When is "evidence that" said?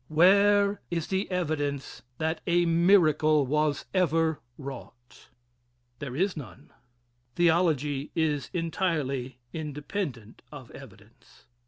1.29-2.41